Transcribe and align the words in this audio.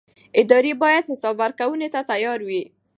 ادارې 0.41 0.71
باید 0.83 1.09
حساب 1.11 1.35
ورکونې 1.41 1.87
ته 1.93 2.01
تیار 2.09 2.39
وي 2.47 2.63